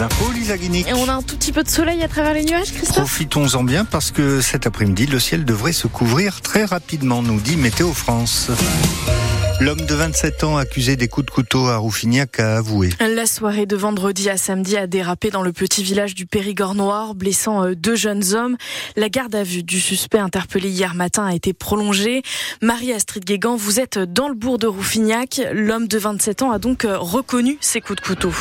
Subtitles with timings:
[0.00, 0.88] les infos, Lisa Guinic.
[0.88, 3.64] Et on a un tout petit peu de soleil à travers les nuages, Christophe Profitons-en
[3.64, 7.92] bien parce que cet après-midi, le ciel devrait se couvrir très rapidement, nous dit Météo
[7.92, 8.50] France.
[9.60, 12.88] L'homme de 27 ans accusé des coups de couteau à Rouffignac a avoué.
[12.98, 17.14] La soirée de vendredi à samedi a dérapé dans le petit village du Périgord Noir,
[17.14, 18.56] blessant euh, deux jeunes hommes.
[18.96, 22.22] La garde à vue du suspect interpellé hier matin a été prolongée.
[22.62, 25.42] Marie-Astrid Guégan, vous êtes dans le bourg de Rouffignac.
[25.52, 28.32] L'homme de 27 ans a donc euh, reconnu ses coups de couteau.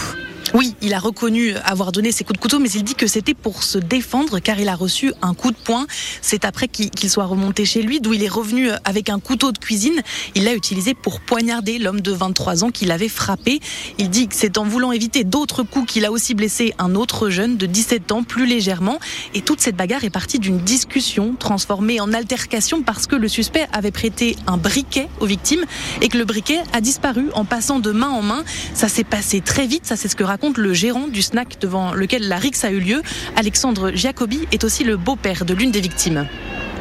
[0.55, 3.35] Oui, il a reconnu avoir donné ses coups de couteau, mais il dit que c'était
[3.35, 5.85] pour se défendre car il a reçu un coup de poing.
[6.23, 9.59] C'est après qu'il soit remonté chez lui, d'où il est revenu avec un couteau de
[9.59, 10.01] cuisine.
[10.33, 13.59] Il l'a utilisé pour poignarder l'homme de 23 ans qui l'avait frappé.
[13.99, 17.29] Il dit que c'est en voulant éviter d'autres coups qu'il a aussi blessé un autre
[17.29, 18.97] jeune de 17 ans plus légèrement.
[19.35, 23.67] Et toute cette bagarre est partie d'une discussion transformée en altercation parce que le suspect
[23.71, 25.65] avait prêté un briquet aux victimes
[26.01, 28.43] et que le briquet a disparu en passant de main en main.
[28.73, 31.59] Ça s'est passé très vite, ça c'est ce que raconte raconte le gérant du snack
[31.59, 33.01] devant lequel la rixe a eu lieu.
[33.35, 36.29] Alexandre Jacobi est aussi le beau-père de l'une des victimes.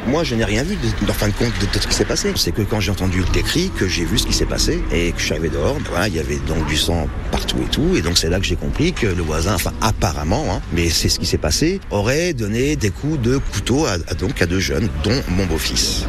[0.07, 2.31] Moi, je n'ai rien vu de, en fin de compte de, ce qui s'est passé.
[2.37, 5.11] C'est que quand j'ai entendu tes cris, que j'ai vu ce qui s'est passé et
[5.11, 7.69] que je suis arrivé dehors, ben voilà, il y avait donc du sang partout et
[7.69, 7.97] tout.
[7.97, 11.09] Et donc c'est là que j'ai compris que le voisin, enfin apparemment, hein, mais c'est
[11.09, 14.87] ce qui s'est passé, aurait donné des coups de couteau à, donc à deux jeunes,
[15.03, 16.05] dont mon beau-fils.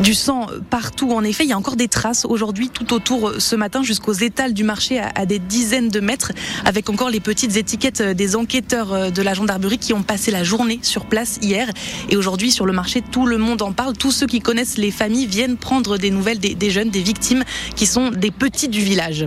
[0.00, 1.44] Du sang partout, en effet.
[1.44, 4.64] Il y a encore des traces aujourd'hui tout autour euh, ce matin jusqu'aux étals du
[4.64, 6.32] marché à, des dizaines de mètres,
[6.64, 10.30] avec encore les petites étiquettes euh, des enquêteurs euh, de la gendarmerie qui ont passé
[10.30, 11.68] la journée sur place hier.
[12.08, 13.96] Et aujourd'hui, sur le marché, tout le monde en parle.
[13.96, 17.44] Tous ceux qui connaissent les familles viennent prendre des nouvelles des jeunes, des victimes
[17.76, 19.26] qui sont des petits du village.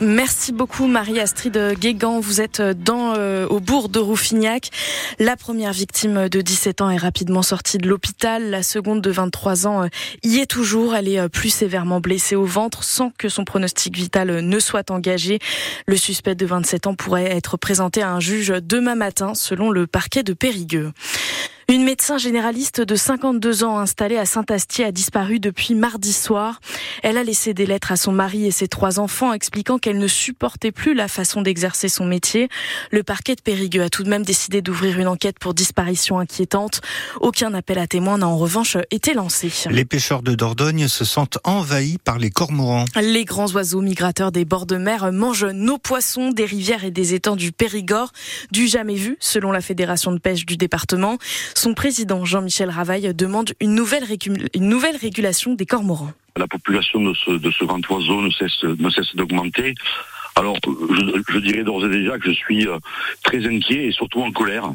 [0.00, 2.20] Merci beaucoup Marie-Astrid Guégan.
[2.20, 4.70] Vous êtes dans euh, au bourg de Rouffignac.
[5.18, 8.50] La première victime de 17 ans est rapidement sortie de l'hôpital.
[8.50, 9.88] La seconde de 23 ans euh,
[10.22, 10.94] y est toujours.
[10.94, 14.90] Elle est euh, plus sévèrement blessée au ventre sans que son pronostic vital ne soit
[14.90, 15.38] engagé.
[15.86, 19.86] Le suspect de 27 ans pourrait être présenté à un juge demain matin selon le
[19.86, 20.92] parquet de Périgueux.
[21.68, 26.60] Une médecin généraliste de 52 ans installée à Saint-Astier a disparu depuis mardi soir.
[27.02, 30.06] Elle a laissé des lettres à son mari et ses trois enfants expliquant qu'elle ne
[30.06, 32.48] supportait plus la façon d'exercer son métier.
[32.92, 36.82] Le parquet de Périgueux a tout de même décidé d'ouvrir une enquête pour disparition inquiétante.
[37.20, 39.50] Aucun appel à témoins n'a en revanche été lancé.
[39.68, 42.84] Les pêcheurs de Dordogne se sentent envahis par les cormorans.
[42.94, 47.14] Les grands oiseaux migrateurs des bords de mer mangent nos poissons des rivières et des
[47.14, 48.12] étangs du Périgord,
[48.52, 51.18] du jamais vu selon la fédération de pêche du département.
[51.56, 54.04] Son président Jean-Michel Ravaille demande une nouvelle,
[54.54, 56.12] une nouvelle régulation des cormorans.
[56.36, 59.74] La population de ce, de ce grand oiseau ne cesse, ne cesse d'augmenter.
[60.34, 62.76] Alors, je, je dirais d'ores et déjà que je suis euh,
[63.22, 64.70] très inquiet et surtout en colère.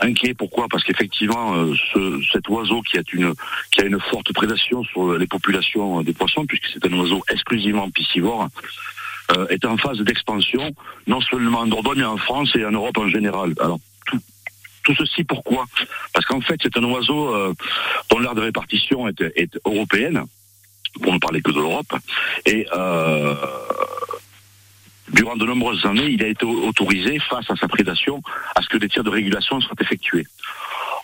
[0.00, 0.68] Inquiet pourquoi?
[0.70, 3.34] Parce qu'effectivement, euh, ce, cet oiseau qui a une
[3.72, 7.90] qui a une forte prédation sur les populations des poissons, puisque c'est un oiseau exclusivement
[7.90, 8.46] piscivore,
[9.36, 10.70] euh, est en phase d'expansion,
[11.08, 13.54] non seulement en Dordogne, mais en France et en Europe en général.
[13.60, 13.80] Alors,
[14.88, 15.66] tout ceci pourquoi?
[16.14, 17.52] Parce qu'en fait, c'est un oiseau euh,
[18.10, 20.24] dont l'aire de répartition est, européenne,
[21.02, 21.94] pour ne parler que de l'Europe,
[22.46, 23.34] et euh,
[25.12, 28.22] durant de nombreuses années, il a été autorisé, face à sa prédation,
[28.54, 30.26] à ce que des tirs de régulation soient effectués.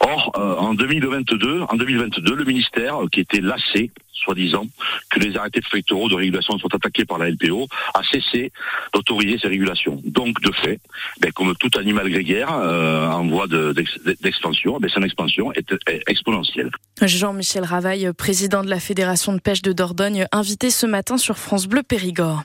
[0.00, 4.67] Or, euh, en 2022, en 2022, le ministère, qui était lassé soi-disant,
[5.11, 8.53] que les arrêtés préfectoraux de régulation soient attaqués par la LPO, a cessé
[8.93, 10.01] d'autoriser ces régulations.
[10.05, 10.81] Donc, de fait,
[11.21, 15.75] ben, comme tout animal grégaire euh, en voie d'expansion, ben, son expansion est,
[16.07, 16.71] exponentielle.
[17.03, 21.67] Jean-Michel Ravaille, président de la Fédération de pêche de Dordogne, invité ce matin sur France
[21.67, 22.43] Bleu Périgord.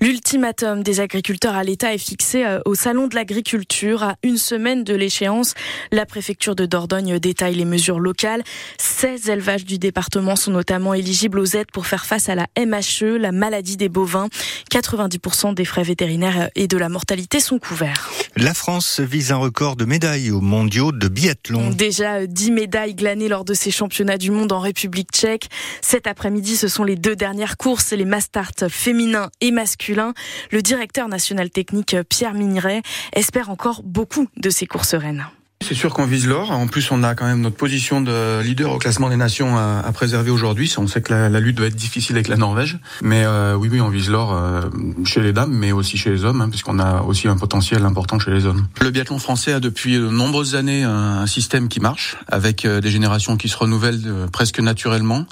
[0.00, 4.84] L'ultimatum des agriculteurs à l'État est fixé euh, au Salon de l'agriculture à une semaine
[4.84, 5.54] de l'échéance.
[5.92, 8.42] La préfecture de Dordogne détaille les mesures locales.
[8.78, 12.46] 16 élevages du département sont notamment éligibles éligibles aux aides pour faire face à la
[12.58, 14.28] MHE, la maladie des bovins.
[14.70, 18.10] 90% des frais vétérinaires et de la mortalité sont couverts.
[18.36, 21.70] La France vise un record de médailles aux mondiaux de biathlon.
[21.70, 25.48] Déjà 10 médailles glanées lors de ces championnats du monde en République tchèque.
[25.80, 30.12] Cet après-midi, ce sont les deux dernières courses, les mastart féminins et masculins.
[30.50, 32.82] Le directeur national technique Pierre Miniret
[33.14, 35.26] espère encore beaucoup de ces courses reines.
[35.60, 36.52] C'est sûr qu'on vise l'or.
[36.52, 39.90] En plus, on a quand même notre position de leader au classement des nations à,
[39.92, 40.72] préserver aujourd'hui.
[40.78, 43.80] On sait que la, lutte doit être difficile avec la Norvège, mais euh, oui, oui,
[43.80, 44.62] on vise l'or euh,
[45.04, 48.20] chez les dames, mais aussi chez les hommes, hein, puisqu'on a aussi un potentiel important
[48.20, 48.68] chez les hommes.
[48.80, 52.90] Le biathlon français a depuis de nombreuses années un, système qui marche, avec euh, des
[52.90, 55.26] générations qui se renouvellent presque naturellement.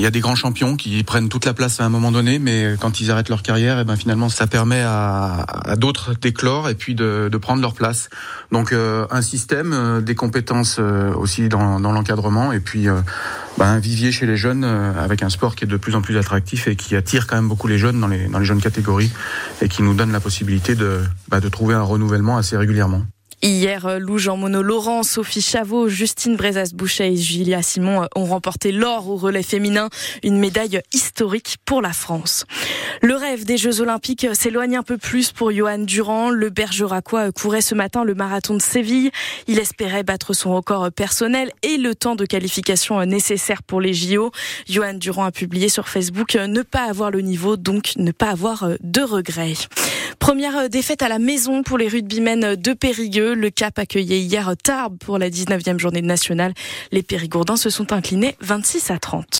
[0.00, 2.40] Il y a des grands champions qui prennent toute la place à un moment donné,
[2.40, 5.46] mais quand ils arrêtent leur carrière, et eh ben finalement, ça permet à,
[5.76, 8.10] d'autres d'éclore et puis de, prendre leur place.
[8.50, 12.86] Donc un système système, des compétences aussi dans, l'encadrement et puis
[13.56, 16.16] bah, un vivier chez les jeunes avec un sport qui est de plus en plus
[16.16, 19.10] attractif et qui attire quand même beaucoup les jeunes dans les, dans les jeunes catégories
[19.62, 23.02] et qui nous donne la possibilité de, bah, de trouver un renouvellement assez régulièrement.
[23.40, 28.24] Hier, euh, Lou Jean Monod, Laurent, Sophie Chavot, Justine Brezas-Boucher et Julia Simon euh, ont
[28.24, 29.90] remporté l'or au relais féminin,
[30.24, 32.46] une médaille historique pour la France.
[33.00, 36.30] Le rêve des Jeux Olympiques s'éloigne un peu plus pour Johan Durand.
[36.30, 39.12] Le Bergeracois courait ce matin le marathon de Séville.
[39.46, 44.32] Il espérait battre son record personnel et le temps de qualification nécessaire pour les JO.
[44.68, 48.68] Johan Durand a publié sur Facebook ne pas avoir le niveau, donc ne pas avoir
[48.80, 49.54] de regrets.
[50.28, 53.32] Première défaite à la maison pour les rugbymen de Périgueux.
[53.32, 56.52] Le Cap accueillait hier Tarbes pour la 19e journée nationale.
[56.92, 59.36] Les Périgourdins se sont inclinés 26 à 30.